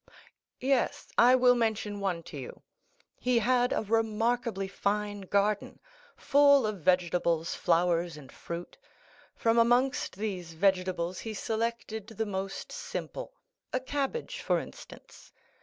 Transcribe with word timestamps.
"Yes; 0.59 1.09
I 1.15 1.35
will 1.35 1.53
mention 1.53 1.99
one 1.99 2.23
to 2.23 2.35
you. 2.35 2.63
He 3.19 3.37
had 3.37 3.71
a 3.71 3.83
remarkably 3.83 4.67
fine 4.67 5.21
garden, 5.21 5.79
full 6.17 6.65
of 6.65 6.79
vegetables, 6.79 7.53
flowers, 7.53 8.17
and 8.17 8.31
fruit. 8.31 8.79
From 9.35 9.59
amongst 9.59 10.15
these 10.15 10.53
vegetables 10.53 11.19
he 11.19 11.35
selected 11.35 12.07
the 12.07 12.25
most 12.25 12.71
simple—a 12.71 13.79
cabbage, 13.81 14.39
for 14.41 14.57
instance. 14.57 15.31